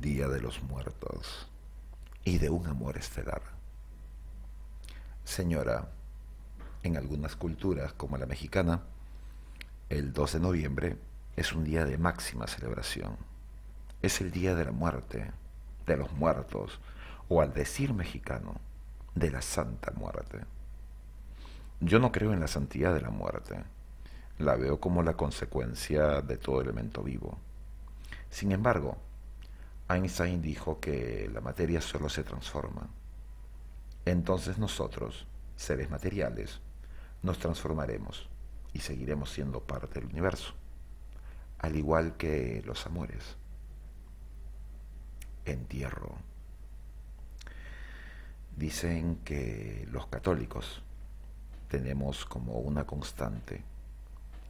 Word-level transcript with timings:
Día 0.00 0.28
de 0.28 0.40
los 0.40 0.62
Muertos 0.62 1.48
y 2.22 2.38
de 2.38 2.50
un 2.50 2.68
amor 2.68 2.96
estelar. 2.96 3.42
Señora, 5.24 5.88
en 6.84 6.96
algunas 6.96 7.34
culturas 7.34 7.94
como 7.94 8.16
la 8.16 8.26
mexicana, 8.26 8.82
el 9.88 10.12
2 10.12 10.34
de 10.34 10.40
noviembre 10.40 10.96
es 11.34 11.52
un 11.52 11.64
día 11.64 11.84
de 11.84 11.98
máxima 11.98 12.46
celebración. 12.46 13.16
Es 14.00 14.20
el 14.20 14.30
día 14.30 14.54
de 14.54 14.66
la 14.66 14.72
muerte, 14.72 15.32
de 15.86 15.96
los 15.96 16.12
muertos, 16.12 16.78
o 17.28 17.42
al 17.42 17.52
decir 17.52 17.92
mexicano, 17.92 18.60
de 19.16 19.32
la 19.32 19.42
santa 19.42 19.90
muerte. 19.90 20.38
Yo 21.80 21.98
no 21.98 22.12
creo 22.12 22.32
en 22.32 22.40
la 22.40 22.48
santidad 22.48 22.94
de 22.94 23.00
la 23.00 23.10
muerte, 23.10 23.64
la 24.38 24.54
veo 24.54 24.78
como 24.78 25.02
la 25.02 25.14
consecuencia 25.14 26.22
de 26.22 26.36
todo 26.36 26.60
elemento 26.60 27.02
vivo. 27.02 27.38
Sin 28.30 28.52
embargo, 28.52 28.96
Einstein 29.88 30.42
dijo 30.42 30.80
que 30.80 31.30
la 31.32 31.40
materia 31.40 31.80
solo 31.80 32.08
se 32.08 32.22
transforma. 32.22 32.88
Entonces 34.04 34.58
nosotros, 34.58 35.26
seres 35.56 35.90
materiales, 35.90 36.60
nos 37.22 37.38
transformaremos 37.38 38.28
y 38.72 38.80
seguiremos 38.80 39.30
siendo 39.30 39.60
parte 39.60 40.00
del 40.00 40.10
universo, 40.10 40.52
al 41.58 41.76
igual 41.76 42.16
que 42.16 42.62
los 42.66 42.84
amores. 42.86 43.36
Entierro. 45.44 46.16
Dicen 48.56 49.20
que 49.24 49.86
los 49.90 50.06
católicos 50.08 50.82
tenemos 51.68 52.24
como 52.26 52.58
una 52.58 52.86
constante 52.86 53.62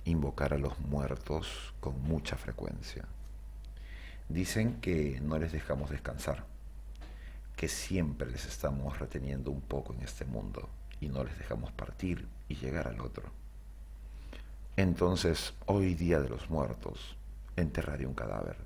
invocar 0.05 0.55
a 0.55 0.59
los 0.59 0.79
muertos 0.81 1.75
con 1.81 2.01
mucha 2.03 2.37
frecuencia. 2.37 3.05
Dicen 4.29 4.81
que 4.81 5.21
no 5.23 5.39
les 5.39 5.53
dejamos 5.53 5.91
descansar, 5.91 6.45
que 7.57 7.67
siempre 7.67 8.31
les 8.31 8.45
estamos 8.45 8.99
reteniendo 8.99 9.51
un 9.51 9.63
poco 9.63 9.95
en 9.95 10.03
este 10.03 10.27
mundo 10.27 10.69
y 11.01 11.09
no 11.09 11.25
les 11.25 11.39
dejamos 11.39 11.73
partir 11.73 12.29
y 12.47 12.57
llegar 12.57 12.89
al 12.89 13.01
otro. 13.01 13.31
Entonces, 14.77 15.55
hoy 15.67 15.95
día 15.95 16.21
de 16.21 16.29
los 16.29 16.51
muertos, 16.51 17.17
enterraré 17.57 18.07
un 18.07 18.15
cadáver, 18.15 18.57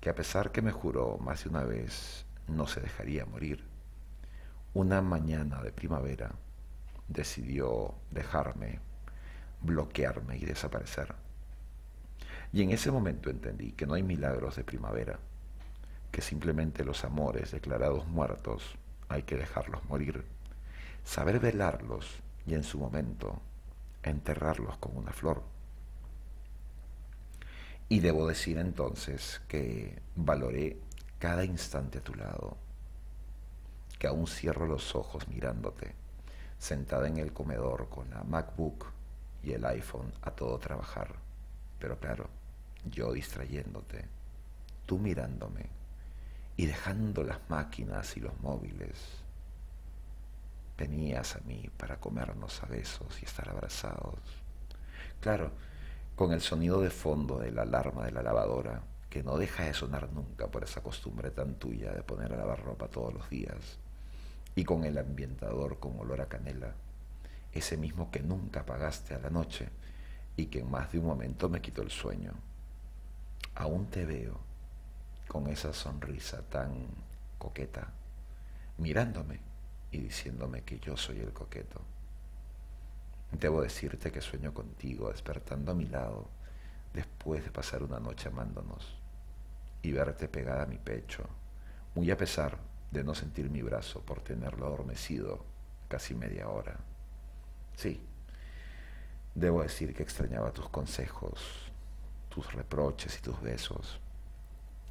que 0.00 0.08
a 0.08 0.14
pesar 0.14 0.52
que 0.52 0.62
me 0.62 0.70
juró 0.70 1.18
más 1.18 1.44
de 1.44 1.50
una 1.50 1.64
vez 1.64 2.24
no 2.46 2.66
se 2.66 2.80
dejaría 2.80 3.26
morir, 3.26 3.64
una 4.72 5.02
mañana 5.02 5.62
de 5.62 5.72
primavera 5.72 6.30
decidió 7.08 7.94
dejarme, 8.10 8.80
bloquearme 9.60 10.38
y 10.38 10.44
desaparecer. 10.44 11.23
Y 12.54 12.62
en 12.62 12.70
ese 12.70 12.92
momento 12.92 13.30
entendí 13.30 13.72
que 13.72 13.84
no 13.84 13.94
hay 13.94 14.04
milagros 14.04 14.54
de 14.54 14.62
primavera, 14.62 15.18
que 16.12 16.22
simplemente 16.22 16.84
los 16.84 17.02
amores 17.02 17.50
declarados 17.50 18.06
muertos 18.06 18.76
hay 19.08 19.24
que 19.24 19.34
dejarlos 19.34 19.84
morir, 19.86 20.24
saber 21.02 21.40
velarlos 21.40 22.22
y 22.46 22.54
en 22.54 22.62
su 22.62 22.78
momento 22.78 23.42
enterrarlos 24.04 24.78
con 24.78 24.96
una 24.96 25.12
flor. 25.12 25.42
Y 27.88 27.98
debo 27.98 28.28
decir 28.28 28.56
entonces 28.58 29.42
que 29.48 30.00
valoré 30.14 30.78
cada 31.18 31.44
instante 31.44 31.98
a 31.98 32.04
tu 32.04 32.14
lado, 32.14 32.56
que 33.98 34.06
aún 34.06 34.28
cierro 34.28 34.68
los 34.68 34.94
ojos 34.94 35.26
mirándote 35.26 35.96
sentada 36.56 37.08
en 37.08 37.16
el 37.16 37.32
comedor 37.32 37.88
con 37.88 38.08
la 38.10 38.22
MacBook 38.22 38.86
y 39.42 39.54
el 39.54 39.64
iPhone 39.64 40.12
a 40.22 40.30
todo 40.30 40.56
trabajar. 40.58 41.16
Pero 41.80 41.98
claro, 41.98 42.28
yo 42.90 43.12
distrayéndote, 43.12 44.06
tú 44.86 44.98
mirándome 44.98 45.66
y 46.56 46.66
dejando 46.66 47.22
las 47.22 47.38
máquinas 47.48 48.16
y 48.16 48.20
los 48.20 48.38
móviles. 48.40 48.98
Venías 50.76 51.36
a 51.36 51.40
mí 51.40 51.70
para 51.76 52.00
comernos 52.00 52.62
a 52.62 52.66
besos 52.66 53.20
y 53.22 53.24
estar 53.24 53.48
abrazados. 53.48 54.18
Claro, 55.20 55.52
con 56.16 56.32
el 56.32 56.40
sonido 56.40 56.80
de 56.80 56.90
fondo 56.90 57.38
de 57.38 57.50
la 57.50 57.62
alarma 57.62 58.04
de 58.04 58.12
la 58.12 58.22
lavadora, 58.22 58.82
que 59.08 59.22
no 59.22 59.36
deja 59.36 59.64
de 59.64 59.74
sonar 59.74 60.12
nunca 60.12 60.48
por 60.48 60.64
esa 60.64 60.82
costumbre 60.82 61.30
tan 61.30 61.54
tuya 61.54 61.92
de 61.92 62.02
poner 62.02 62.32
a 62.32 62.36
lavar 62.36 62.62
ropa 62.64 62.88
todos 62.88 63.14
los 63.14 63.30
días 63.30 63.78
y 64.56 64.64
con 64.64 64.84
el 64.84 64.98
ambientador 64.98 65.78
con 65.78 65.98
olor 65.98 66.20
a 66.20 66.26
canela, 66.26 66.74
ese 67.52 67.76
mismo 67.76 68.10
que 68.10 68.20
nunca 68.20 68.60
apagaste 68.60 69.14
a 69.14 69.18
la 69.18 69.30
noche 69.30 69.68
y 70.36 70.46
que 70.46 70.60
en 70.60 70.70
más 70.70 70.92
de 70.92 70.98
un 70.98 71.06
momento 71.06 71.48
me 71.48 71.60
quitó 71.60 71.82
el 71.82 71.90
sueño. 71.90 72.32
Aún 73.54 73.86
te 73.86 74.04
veo 74.04 74.40
con 75.28 75.48
esa 75.48 75.72
sonrisa 75.72 76.42
tan 76.42 76.72
coqueta, 77.38 77.88
mirándome 78.78 79.38
y 79.92 79.98
diciéndome 79.98 80.62
que 80.62 80.78
yo 80.80 80.96
soy 80.96 81.20
el 81.20 81.32
coqueto. 81.32 81.80
Debo 83.32 83.62
decirte 83.62 84.10
que 84.10 84.20
sueño 84.20 84.52
contigo, 84.52 85.10
despertando 85.10 85.72
a 85.72 85.74
mi 85.74 85.86
lado, 85.86 86.28
después 86.92 87.44
de 87.44 87.50
pasar 87.50 87.82
una 87.82 88.00
noche 88.00 88.28
amándonos, 88.28 88.96
y 89.82 89.92
verte 89.92 90.28
pegada 90.28 90.62
a 90.62 90.66
mi 90.66 90.78
pecho, 90.78 91.24
muy 91.94 92.10
a 92.10 92.16
pesar 92.16 92.58
de 92.90 93.04
no 93.04 93.14
sentir 93.14 93.50
mi 93.50 93.62
brazo 93.62 94.00
por 94.00 94.20
tenerlo 94.20 94.66
adormecido 94.66 95.44
casi 95.88 96.14
media 96.14 96.48
hora. 96.48 96.76
Sí, 97.76 98.00
debo 99.34 99.62
decir 99.62 99.94
que 99.94 100.02
extrañaba 100.02 100.52
tus 100.52 100.68
consejos, 100.68 101.72
tus 102.34 102.52
reproches 102.52 103.16
y 103.16 103.22
tus 103.22 103.40
besos, 103.40 104.00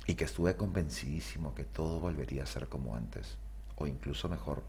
y 0.08 0.16
que 0.16 0.24
estuve 0.24 0.56
convencidísimo 0.56 1.54
que 1.54 1.66
todo 1.66 2.00
volvería 2.00 2.44
a 2.44 2.46
ser 2.46 2.70
como 2.70 2.96
antes, 2.96 3.36
o 3.76 3.86
incluso 3.86 4.30
mejor. 4.30 4.64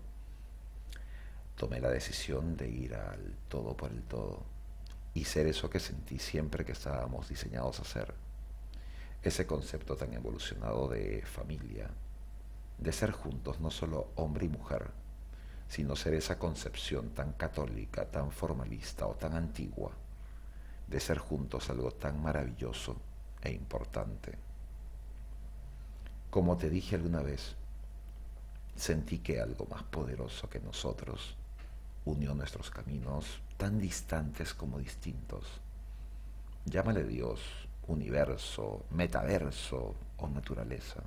Tomé 1.57 1.81
la 1.81 1.89
decisión 1.89 2.57
de 2.57 2.69
ir 2.69 2.97
al 2.97 3.37
todo 3.49 3.77
por 3.77 3.93
el 3.93 4.03
todo 4.03 4.43
y 5.15 5.23
ser 5.23 5.47
eso 5.47 5.71
que 5.71 5.79
sentí 5.79 6.19
siempre 6.19 6.65
que 6.65 6.73
estábamos 6.73 7.29
diseñados 7.29 7.79
a 7.79 7.85
ser. 7.85 8.13
Ese 9.23 9.47
concepto 9.47 9.97
tan 9.97 10.13
evolucionado 10.13 10.89
de 10.89 11.23
familia, 11.23 11.89
de 12.79 12.93
ser 12.93 13.13
juntos 13.13 13.61
no 13.61 13.71
solo 13.71 14.09
hombre 14.17 14.47
y 14.47 14.49
mujer, 14.49 14.91
sino 15.69 15.95
ser 15.95 16.15
esa 16.15 16.41
concepción 16.41 17.11
tan 17.11 17.35
católica, 17.35 18.11
tan 18.11 18.33
formalista 18.33 19.07
o 19.07 19.15
tan 19.15 19.35
antigua, 19.35 19.93
de 20.87 21.01
ser 21.01 21.19
juntos 21.19 21.71
algo 21.71 21.91
tan 21.93 22.23
maravilloso 22.23 22.97
e 23.43 23.53
importante. 23.53 24.33
Como 26.31 26.57
te 26.57 26.69
dije 26.69 26.97
alguna 26.97 27.23
vez, 27.23 27.55
sentí 28.77 29.19
que 29.19 29.41
algo 29.41 29.67
más 29.67 29.83
poderoso 29.85 30.49
que 30.49 30.61
nosotros 30.61 31.37
unió 32.05 32.35
nuestros 32.35 32.71
caminos 32.71 33.41
tan 33.57 33.79
distantes 33.79 34.53
como 34.53 34.79
distintos. 34.79 35.45
Llámale 36.67 37.05
Dios, 37.05 37.41
universo, 37.87 38.85
metaverso 38.91 39.95
o 40.19 40.29
naturaleza. 40.29 41.03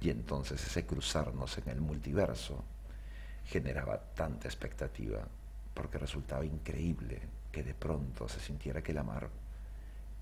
Y 0.00 0.10
entonces 0.10 0.64
ese 0.66 0.84
cruzarnos 0.84 1.58
en 1.58 1.68
el 1.68 1.80
multiverso 1.80 2.64
generaba 3.46 3.98
tanta 3.98 4.48
expectativa 4.48 5.20
porque 5.74 5.98
resultaba 5.98 6.44
increíble 6.44 7.20
que 7.52 7.62
de 7.62 7.74
pronto 7.74 8.28
se 8.28 8.40
sintiera 8.40 8.82
que 8.82 8.92
el 8.92 8.98
amar 8.98 9.28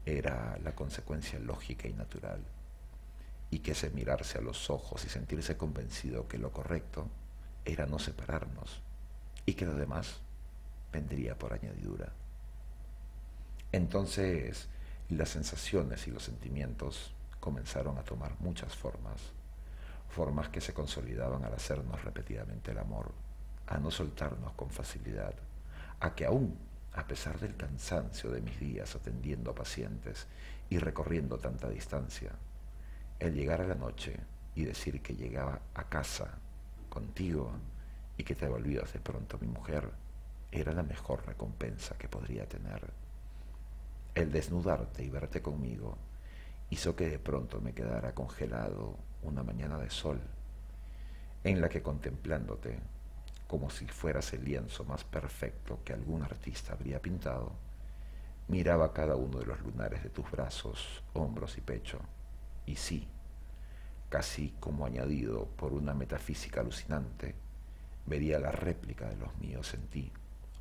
era 0.04 0.58
la 0.62 0.74
consecuencia 0.74 1.38
lógica 1.38 1.88
y 1.88 1.92
natural 1.92 2.40
y 3.50 3.60
que 3.60 3.72
ese 3.72 3.90
mirarse 3.90 4.38
a 4.38 4.42
los 4.42 4.68
ojos 4.68 5.04
y 5.04 5.08
sentirse 5.08 5.56
convencido 5.56 6.28
que 6.28 6.38
lo 6.38 6.52
correcto 6.52 7.08
era 7.64 7.86
no 7.86 7.98
separarnos 7.98 8.82
y 9.46 9.54
que 9.54 9.66
lo 9.66 9.74
demás 9.74 10.20
vendría 10.92 11.38
por 11.38 11.52
añadidura. 11.52 12.12
Entonces 13.72 14.68
las 15.08 15.30
sensaciones 15.30 16.06
y 16.06 16.10
los 16.10 16.24
sentimientos 16.24 17.12
comenzaron 17.38 17.96
a 17.98 18.02
tomar 18.02 18.38
muchas 18.40 18.76
formas 18.76 19.32
formas 20.10 20.48
que 20.48 20.60
se 20.60 20.74
consolidaban 20.74 21.44
al 21.44 21.54
hacernos 21.54 22.04
repetidamente 22.04 22.72
el 22.72 22.78
amor, 22.78 23.12
a 23.66 23.78
no 23.78 23.90
soltarnos 23.90 24.52
con 24.52 24.70
facilidad, 24.70 25.34
a 26.00 26.14
que 26.14 26.26
aún, 26.26 26.58
a 26.94 27.06
pesar 27.06 27.38
del 27.38 27.56
cansancio 27.56 28.30
de 28.30 28.40
mis 28.40 28.58
días 28.58 28.94
atendiendo 28.96 29.50
a 29.50 29.54
pacientes 29.54 30.26
y 30.68 30.78
recorriendo 30.78 31.38
tanta 31.38 31.68
distancia, 31.68 32.32
el 33.18 33.34
llegar 33.34 33.60
a 33.60 33.66
la 33.66 33.74
noche 33.74 34.16
y 34.54 34.64
decir 34.64 35.02
que 35.02 35.14
llegaba 35.14 35.60
a 35.74 35.84
casa 35.88 36.38
contigo 36.88 37.52
y 38.16 38.24
que 38.24 38.34
te 38.34 38.48
volvías 38.48 38.92
de 38.92 38.98
pronto 39.00 39.38
mi 39.38 39.46
mujer, 39.46 39.90
era 40.52 40.72
la 40.72 40.82
mejor 40.82 41.26
recompensa 41.26 41.96
que 41.96 42.08
podría 42.08 42.46
tener. 42.46 42.90
El 44.14 44.32
desnudarte 44.32 45.04
y 45.04 45.10
verte 45.10 45.40
conmigo 45.40 45.96
hizo 46.70 46.96
que 46.96 47.08
de 47.08 47.18
pronto 47.18 47.60
me 47.60 47.72
quedara 47.72 48.14
congelado 48.14 48.96
una 49.22 49.42
mañana 49.42 49.78
de 49.78 49.90
sol, 49.90 50.20
en 51.44 51.60
la 51.60 51.68
que 51.68 51.82
contemplándote, 51.82 52.78
como 53.50 53.68
si 53.68 53.84
fueras 53.84 54.32
el 54.32 54.44
lienzo 54.44 54.84
más 54.84 55.02
perfecto 55.02 55.80
que 55.84 55.92
algún 55.92 56.22
artista 56.22 56.72
habría 56.72 57.02
pintado, 57.02 57.50
miraba 58.46 58.92
cada 58.92 59.16
uno 59.16 59.40
de 59.40 59.46
los 59.46 59.60
lunares 59.62 60.04
de 60.04 60.08
tus 60.08 60.30
brazos, 60.30 61.02
hombros 61.14 61.58
y 61.58 61.60
pecho, 61.60 61.98
y 62.64 62.76
sí, 62.76 63.08
casi 64.08 64.54
como 64.60 64.86
añadido 64.86 65.46
por 65.56 65.72
una 65.72 65.94
metafísica 65.94 66.60
alucinante, 66.60 67.34
vería 68.06 68.38
la 68.38 68.52
réplica 68.52 69.08
de 69.08 69.16
los 69.16 69.36
míos 69.38 69.74
en 69.74 69.88
ti 69.88 70.12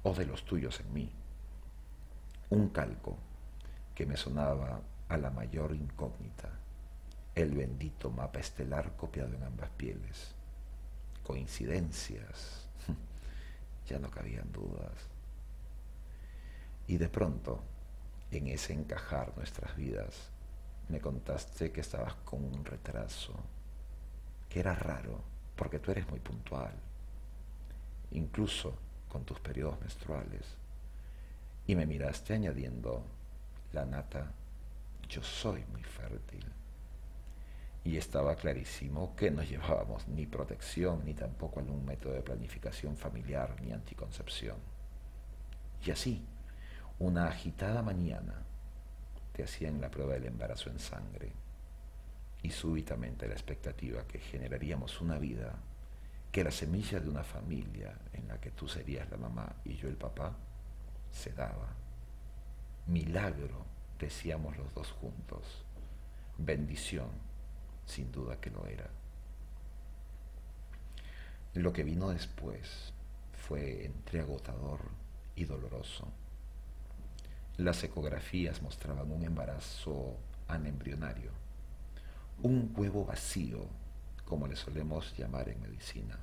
o 0.02 0.16
de 0.16 0.26
los 0.26 0.44
tuyos 0.44 0.80
en 0.80 0.92
mí. 0.92 1.12
Un 2.50 2.70
calco 2.70 3.20
que 3.94 4.08
me 4.08 4.18
sonaba 4.18 4.82
a 5.10 5.18
la 5.18 5.30
mayor 5.30 5.76
incógnita, 5.76 6.50
el 7.36 7.54
bendito 7.54 8.10
mapa 8.10 8.40
estelar 8.40 8.96
copiado 8.96 9.36
en 9.36 9.44
ambas 9.44 9.70
pieles. 9.78 10.34
Coincidencias, 11.24 12.69
ya 13.90 14.00
no 14.00 14.10
cabían 14.12 14.52
dudas. 14.52 14.94
Y 16.88 16.98
de 16.98 17.10
pronto, 17.10 17.62
en 18.32 18.48
ese 18.48 18.74
encajar 18.74 19.36
nuestras 19.36 19.76
vidas, 19.76 20.30
me 20.90 21.00
contaste 21.00 21.72
que 21.72 21.82
estabas 21.82 22.14
con 22.26 22.44
un 22.44 22.66
retraso, 22.66 23.34
que 24.48 24.60
era 24.60 24.76
raro, 24.76 25.22
porque 25.56 25.80
tú 25.80 25.92
eres 25.92 26.08
muy 26.10 26.20
puntual, 26.20 26.74
incluso 28.12 28.74
con 29.08 29.24
tus 29.24 29.40
periodos 29.40 29.80
menstruales. 29.82 30.46
Y 31.68 31.76
me 31.76 31.86
miraste 31.86 32.34
añadiendo, 32.34 33.04
la 33.74 33.86
nata, 33.86 34.32
yo 35.08 35.22
soy 35.22 35.64
muy 35.72 35.84
fértil. 35.84 36.46
Y 37.90 37.98
estaba 37.98 38.36
clarísimo 38.36 39.16
que 39.16 39.32
no 39.32 39.42
llevábamos 39.42 40.08
ni 40.10 40.28
protección, 40.28 41.04
ni 41.06 41.16
tampoco 41.16 41.60
algún 41.60 41.84
método 41.86 42.14
de 42.14 42.22
planificación 42.22 42.96
familiar, 42.96 43.60
ni 43.64 43.72
anticoncepción. 43.72 44.58
Y 45.84 45.90
así, 45.90 46.24
una 47.00 47.26
agitada 47.26 47.82
mañana, 47.82 48.44
te 49.34 49.44
hacían 49.44 49.82
la 49.82 49.90
prueba 49.90 50.14
del 50.14 50.28
embarazo 50.28 50.70
en 50.70 50.78
sangre 50.78 51.32
y 52.44 52.52
súbitamente 52.52 53.28
la 53.28 53.34
expectativa 53.34 54.06
que 54.06 54.20
generaríamos 54.20 55.02
una 55.02 55.18
vida, 55.18 55.56
que 56.32 56.44
la 56.44 56.52
semilla 56.52 57.00
de 57.00 57.10
una 57.10 57.24
familia 57.24 57.98
en 58.14 58.28
la 58.28 58.40
que 58.40 58.52
tú 58.52 58.68
serías 58.68 59.10
la 59.10 59.18
mamá 59.18 59.56
y 59.66 59.76
yo 59.78 59.90
el 59.90 59.98
papá, 59.98 60.38
se 61.12 61.34
daba. 61.34 61.74
Milagro, 62.86 63.66
decíamos 63.98 64.56
los 64.60 64.76
dos 64.76 64.92
juntos. 64.92 65.66
Bendición, 66.38 67.29
sin 67.90 68.12
duda 68.12 68.40
que 68.40 68.52
lo 68.52 68.66
era. 68.68 68.88
Lo 71.56 71.74
que 71.74 71.84
vino 71.84 72.10
después 72.10 72.94
fue 73.34 73.86
entre 73.86 74.22
agotador 74.22 74.80
y 75.36 75.46
doloroso. 75.46 76.08
Las 77.58 77.84
ecografías 77.84 78.62
mostraban 78.62 79.12
un 79.12 79.24
embarazo 79.24 80.16
anembrionario, 80.48 81.32
un 82.44 82.72
huevo 82.76 83.06
vacío, 83.06 83.66
como 84.26 84.48
le 84.48 84.56
solemos 84.56 85.18
llamar 85.18 85.50
en 85.50 85.62
medicina. 85.62 86.18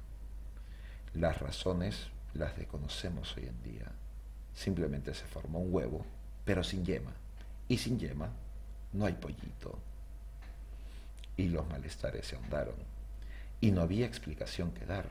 Las 1.14 1.40
razones 1.40 2.08
las 2.34 2.56
desconocemos 2.56 3.36
hoy 3.36 3.46
en 3.46 3.62
día. 3.62 3.90
Simplemente 4.54 5.12
se 5.12 5.26
formó 5.26 5.58
un 5.58 5.74
huevo, 5.74 6.06
pero 6.44 6.62
sin 6.62 6.84
yema. 6.84 7.12
Y 7.68 7.78
sin 7.78 7.98
yema 7.98 8.30
no 8.92 9.04
hay 9.04 9.14
pollito. 9.14 9.78
Y 11.36 11.48
los 11.48 11.68
malestares 11.68 12.26
se 12.26 12.36
ahondaron. 12.36 12.76
Y 13.60 13.70
no 13.70 13.82
había 13.82 14.06
explicación 14.06 14.72
que 14.72 14.86
dar. 14.86 15.06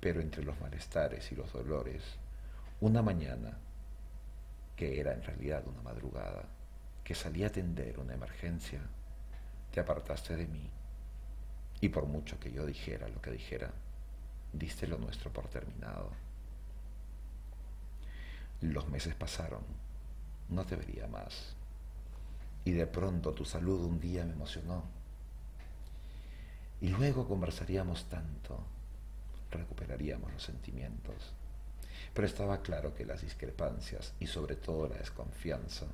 Pero 0.00 0.20
entre 0.20 0.44
los 0.44 0.58
malestares 0.60 1.30
y 1.32 1.34
los 1.34 1.52
dolores, 1.52 2.02
una 2.80 3.02
mañana 3.02 3.58
que 4.76 5.00
era 5.00 5.12
en 5.12 5.22
realidad 5.22 5.66
una 5.66 5.82
madrugada, 5.82 6.44
que 7.02 7.14
salí 7.14 7.44
a 7.44 7.48
atender 7.48 7.98
una 7.98 8.14
emergencia, 8.14 8.80
te 9.72 9.80
apartaste 9.80 10.36
de 10.36 10.46
mí 10.46 10.70
y 11.80 11.88
por 11.88 12.06
mucho 12.06 12.38
que 12.40 12.50
yo 12.50 12.64
dijera 12.66 13.08
lo 13.08 13.20
que 13.20 13.30
dijera, 13.30 13.70
diste 14.52 14.86
lo 14.86 14.98
nuestro 14.98 15.32
por 15.32 15.48
terminado. 15.48 16.10
Los 18.62 18.88
meses 18.88 19.14
pasaron, 19.14 19.62
no 20.48 20.64
te 20.64 20.76
vería 20.76 21.06
más 21.06 21.54
y 22.64 22.72
de 22.72 22.86
pronto 22.86 23.32
tu 23.32 23.44
salud 23.44 23.84
un 23.84 24.00
día 24.00 24.24
me 24.24 24.32
emocionó. 24.32 24.84
Y 26.84 26.88
luego 26.88 27.26
conversaríamos 27.26 28.04
tanto, 28.04 28.62
recuperaríamos 29.50 30.32
los 30.32 30.42
sentimientos 30.42 31.34
pero 32.14 32.28
estaba 32.28 32.62
claro 32.62 32.94
que 32.94 33.04
las 33.04 33.22
discrepancias 33.22 34.14
y 34.20 34.28
sobre 34.28 34.54
todo 34.54 34.88
la 34.88 34.98
desconfianza, 34.98 35.86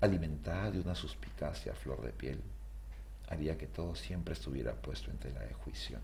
alimentada 0.00 0.70
de 0.70 0.80
una 0.80 0.94
suspicacia 0.94 1.74
flor 1.74 2.02
de 2.02 2.12
piel, 2.12 2.40
haría 3.28 3.56
que 3.56 3.66
todo 3.66 3.94
siempre 3.94 4.34
estuviera 4.34 4.74
puesto 4.74 5.10
en 5.10 5.16
tela 5.16 5.40
de 5.40 5.54
juicio. 5.54 5.98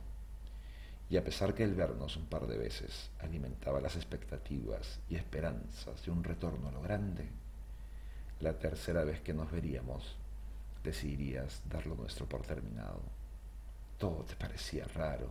Y 1.11 1.19
a 1.19 1.25
pesar 1.25 1.55
que 1.55 1.65
el 1.65 1.75
vernos 1.75 2.17
un 2.17 2.27
par 2.27 2.47
de 2.47 2.57
veces 2.57 3.11
alimentaba 3.21 3.81
las 3.81 3.97
expectativas 3.97 5.01
y 5.11 5.17
esperanzas 5.17 6.05
de 6.05 6.11
un 6.11 6.25
retorno 6.25 6.69
a 6.69 6.73
lo 6.73 6.81
grande, 6.81 7.29
la 8.41 8.59
tercera 8.59 9.05
vez 9.05 9.21
que 9.21 9.35
nos 9.35 9.51
veríamos 9.51 10.17
decidirías 10.83 11.61
dar 11.69 11.87
lo 11.87 11.95
nuestro 11.95 12.27
por 12.27 12.43
terminado. 12.43 13.03
Todo 13.99 14.25
te 14.25 14.37
parecía 14.37 14.87
raro, 14.87 15.31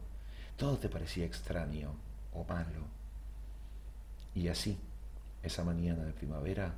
todo 0.55 0.77
te 0.77 0.89
parecía 0.89 1.25
extraño 1.25 1.95
o 2.33 2.43
malo 2.43 2.97
y 4.37 4.49
así, 4.49 4.77
esa 5.41 5.63
mañana 5.63 6.03
de 6.03 6.13
primavera, 6.13 6.71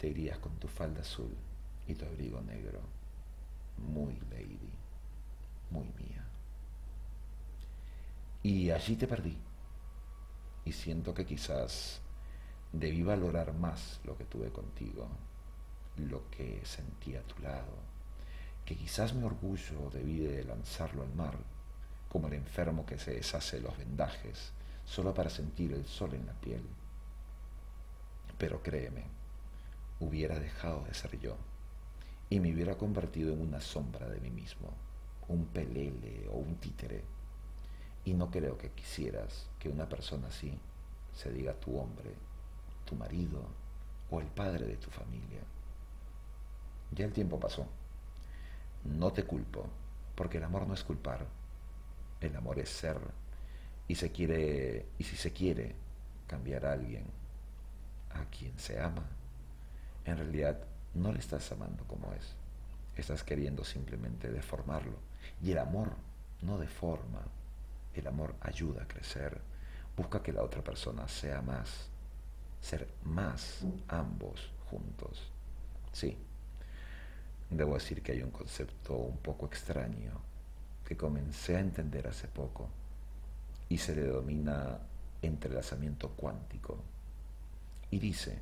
te 0.00 0.08
irías 0.08 0.38
con 0.38 0.56
tu 0.56 0.68
falda 0.68 1.02
azul 1.02 1.36
y 1.86 1.94
tu 1.94 2.06
abrigo 2.06 2.40
negro, 2.40 2.80
muy 3.76 4.14
lady, 4.30 4.70
muy 5.70 5.84
mía. 5.98 6.24
Y 8.42 8.70
allí 8.70 8.96
te 8.96 9.06
perdí. 9.06 9.36
Y 10.64 10.72
siento 10.72 11.12
que 11.12 11.26
quizás 11.26 12.00
debí 12.72 13.02
valorar 13.02 13.52
más 13.52 14.00
lo 14.04 14.16
que 14.16 14.24
tuve 14.24 14.48
contigo, 14.48 15.08
lo 15.98 16.30
que 16.30 16.62
sentí 16.64 17.16
a 17.16 17.22
tu 17.22 17.42
lado, 17.42 17.74
que 18.68 18.76
quizás 18.76 19.14
mi 19.14 19.24
orgullo 19.24 19.88
debí 19.94 20.18
de 20.18 20.44
lanzarlo 20.44 21.02
al 21.02 21.14
mar, 21.14 21.38
como 22.10 22.26
el 22.28 22.34
enfermo 22.34 22.84
que 22.84 22.98
se 22.98 23.12
deshace 23.14 23.62
los 23.62 23.78
vendajes 23.78 24.52
solo 24.84 25.14
para 25.14 25.30
sentir 25.30 25.72
el 25.72 25.86
sol 25.86 26.12
en 26.12 26.26
la 26.26 26.34
piel. 26.34 26.60
Pero 28.36 28.62
créeme, 28.62 29.04
hubiera 30.00 30.38
dejado 30.38 30.84
de 30.84 30.92
ser 30.92 31.18
yo 31.18 31.34
y 32.28 32.40
me 32.40 32.52
hubiera 32.52 32.76
convertido 32.76 33.32
en 33.32 33.40
una 33.40 33.62
sombra 33.62 34.06
de 34.06 34.20
mí 34.20 34.28
mismo, 34.28 34.68
un 35.28 35.46
pelele 35.46 36.28
o 36.28 36.36
un 36.36 36.56
títere. 36.56 37.02
Y 38.04 38.12
no 38.12 38.30
creo 38.30 38.58
que 38.58 38.72
quisieras 38.72 39.46
que 39.58 39.70
una 39.70 39.88
persona 39.88 40.28
así 40.28 40.52
se 41.14 41.32
diga 41.32 41.54
tu 41.54 41.78
hombre, 41.78 42.12
tu 42.84 42.96
marido 42.96 43.46
o 44.10 44.20
el 44.20 44.26
padre 44.26 44.66
de 44.66 44.76
tu 44.76 44.90
familia. 44.90 45.40
Ya 46.92 47.06
el 47.06 47.14
tiempo 47.14 47.40
pasó. 47.40 47.66
No 48.98 49.12
te 49.12 49.22
culpo, 49.22 49.64
porque 50.16 50.38
el 50.38 50.44
amor 50.44 50.66
no 50.66 50.74
es 50.74 50.82
culpar. 50.82 51.24
El 52.20 52.34
amor 52.34 52.58
es 52.58 52.68
ser 52.68 52.98
y 53.86 53.94
si 53.94 55.16
se 55.16 55.32
quiere 55.32 55.74
cambiar 56.26 56.66
a 56.66 56.72
alguien 56.72 57.04
a 58.10 58.24
quien 58.24 58.58
se 58.58 58.80
ama, 58.80 59.06
en 60.04 60.16
realidad 60.18 60.58
no 60.94 61.12
le 61.12 61.20
estás 61.20 61.50
amando 61.52 61.84
como 61.84 62.12
es. 62.12 62.34
Estás 62.96 63.22
queriendo 63.22 63.64
simplemente 63.64 64.30
deformarlo. 64.30 64.98
Y 65.40 65.52
el 65.52 65.58
amor 65.58 65.92
no 66.42 66.58
deforma. 66.58 67.22
El 67.94 68.08
amor 68.08 68.34
ayuda 68.40 68.82
a 68.82 68.88
crecer. 68.88 69.40
Busca 69.96 70.22
que 70.22 70.32
la 70.32 70.42
otra 70.42 70.62
persona 70.62 71.06
sea 71.06 71.40
más. 71.40 71.88
Ser 72.60 72.88
más 73.04 73.64
ambos 73.86 74.50
juntos. 74.68 75.30
Sí. 75.92 76.18
Debo 77.50 77.74
decir 77.74 78.02
que 78.02 78.12
hay 78.12 78.22
un 78.22 78.30
concepto 78.30 78.94
un 78.94 79.18
poco 79.18 79.46
extraño 79.46 80.12
que 80.84 80.96
comencé 80.96 81.56
a 81.56 81.60
entender 81.60 82.06
hace 82.06 82.28
poco 82.28 82.68
y 83.68 83.78
se 83.78 83.94
le 83.94 84.02
denomina 84.02 84.78
entrelazamiento 85.22 86.10
cuántico 86.10 86.78
y 87.90 87.98
dice 87.98 88.38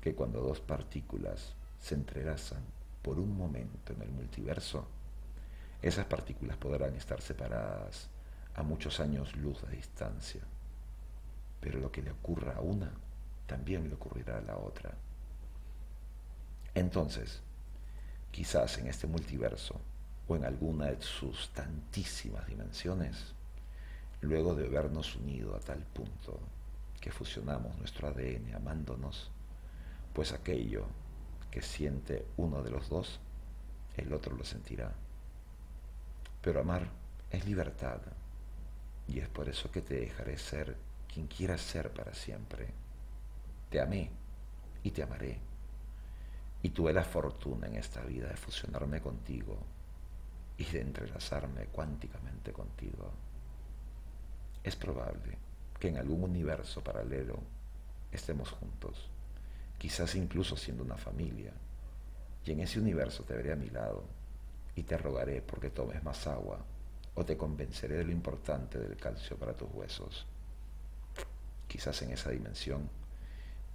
que 0.00 0.14
cuando 0.14 0.40
dos 0.40 0.60
partículas 0.60 1.54
se 1.80 1.94
entrelazan 1.94 2.62
por 3.02 3.18
un 3.18 3.36
momento 3.36 3.92
en 3.92 4.02
el 4.02 4.10
multiverso, 4.10 4.86
esas 5.80 6.06
partículas 6.06 6.56
podrán 6.56 6.94
estar 6.94 7.20
separadas 7.20 8.08
a 8.54 8.62
muchos 8.62 9.00
años 9.00 9.34
luz 9.36 9.62
de 9.62 9.76
distancia. 9.76 10.42
Pero 11.60 11.78
lo 11.78 11.90
que 11.90 12.02
le 12.02 12.10
ocurra 12.10 12.56
a 12.56 12.60
una, 12.60 12.92
también 13.46 13.88
le 13.88 13.94
ocurrirá 13.94 14.38
a 14.38 14.42
la 14.42 14.56
otra. 14.56 14.92
Entonces, 16.74 17.40
quizás 18.32 18.78
en 18.78 18.88
este 18.88 19.06
multiverso, 19.06 19.80
o 20.26 20.34
en 20.34 20.44
alguna 20.44 20.86
de 20.86 21.00
sus 21.00 21.50
tantísimas 21.50 22.46
dimensiones, 22.46 23.34
luego 24.22 24.54
de 24.54 24.66
habernos 24.66 25.14
unido 25.16 25.54
a 25.54 25.60
tal 25.60 25.80
punto 25.84 26.40
que 27.00 27.12
fusionamos 27.12 27.76
nuestro 27.78 28.08
ADN 28.08 28.54
amándonos, 28.54 29.30
pues 30.12 30.32
aquello 30.32 30.86
que 31.50 31.60
siente 31.62 32.26
uno 32.36 32.62
de 32.62 32.70
los 32.70 32.88
dos, 32.88 33.20
el 33.96 34.12
otro 34.12 34.34
lo 34.34 34.44
sentirá. 34.44 34.92
Pero 36.40 36.60
amar 36.60 36.88
es 37.30 37.44
libertad 37.44 38.00
y 39.08 39.18
es 39.18 39.28
por 39.28 39.48
eso 39.48 39.70
que 39.70 39.82
te 39.82 39.96
dejaré 39.96 40.38
ser 40.38 40.76
quien 41.12 41.26
quieras 41.26 41.60
ser 41.60 41.90
para 41.90 42.14
siempre. 42.14 42.68
Te 43.70 43.80
amé 43.80 44.10
y 44.82 44.90
te 44.90 45.02
amaré. 45.02 45.51
Y 46.62 46.70
tuve 46.70 46.92
la 46.92 47.04
fortuna 47.04 47.66
en 47.66 47.76
esta 47.76 48.02
vida 48.02 48.28
de 48.28 48.36
fusionarme 48.36 49.00
contigo 49.00 49.58
y 50.56 50.64
de 50.64 50.80
entrelazarme 50.80 51.66
cuánticamente 51.66 52.52
contigo. 52.52 53.10
Es 54.62 54.76
probable 54.76 55.38
que 55.78 55.88
en 55.88 55.98
algún 55.98 56.22
universo 56.22 56.82
paralelo 56.84 57.38
estemos 58.12 58.50
juntos, 58.50 59.10
quizás 59.78 60.14
incluso 60.14 60.56
siendo 60.56 60.84
una 60.84 60.96
familia, 60.96 61.52
y 62.44 62.52
en 62.52 62.60
ese 62.60 62.78
universo 62.78 63.24
te 63.24 63.34
veré 63.34 63.52
a 63.52 63.56
mi 63.56 63.70
lado 63.70 64.04
y 64.74 64.82
te 64.82 64.96
rogaré 64.96 65.42
porque 65.42 65.70
tomes 65.70 66.02
más 66.02 66.26
agua 66.26 66.58
o 67.14 67.24
te 67.24 67.36
convenceré 67.36 67.96
de 67.96 68.04
lo 68.04 68.12
importante 68.12 68.78
del 68.78 68.96
calcio 68.96 69.36
para 69.36 69.56
tus 69.56 69.68
huesos. 69.72 70.26
Quizás 71.68 72.02
en 72.02 72.12
esa 72.12 72.30
dimensión 72.30 72.88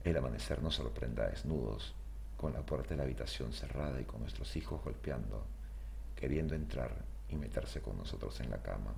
el 0.04 0.18
amanecer 0.18 0.62
nos 0.62 0.76
sorprenda 0.76 1.28
desnudos, 1.28 1.94
con 2.38 2.54
la 2.54 2.62
puerta 2.62 2.92
de 2.92 2.98
la 2.98 3.04
habitación 3.04 3.52
cerrada 3.52 4.00
y 4.00 4.06
con 4.06 4.22
nuestros 4.22 4.56
hijos 4.56 4.82
golpeando, 4.84 5.44
queriendo 6.16 6.56
entrar 6.56 6.92
y 7.30 7.36
meterse 7.36 7.82
con 7.82 7.98
nosotros 7.98 8.40
en 8.40 8.52
la 8.52 8.62
cama. 8.62 8.94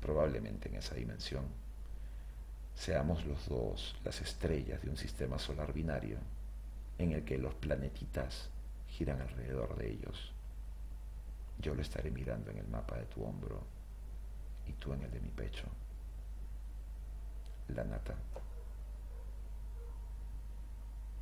Probablemente 0.00 0.68
en 0.68 0.76
esa 0.76 0.94
dimensión 0.94 1.44
seamos 2.74 3.24
los 3.26 3.48
dos 3.48 3.96
las 4.04 4.20
estrellas 4.20 4.82
de 4.82 4.90
un 4.90 4.96
sistema 4.96 5.38
solar 5.38 5.72
binario 5.72 6.18
en 6.98 7.12
el 7.12 7.24
que 7.24 7.38
los 7.38 7.54
planetitas 7.54 8.48
giran 8.88 9.20
alrededor 9.20 9.76
de 9.76 9.90
ellos. 9.90 10.32
Yo 11.58 11.74
lo 11.74 11.82
estaré 11.82 12.10
mirando 12.10 12.50
en 12.50 12.58
el 12.58 12.68
mapa 12.68 12.96
de 12.96 13.06
tu 13.06 13.22
hombro 13.22 13.62
y 14.66 14.72
tú 14.72 14.92
en 14.92 15.02
el 15.02 15.10
de 15.10 15.20
mi 15.20 15.30
pecho. 15.30 15.64
La 17.68 17.84
nata. 17.84 18.14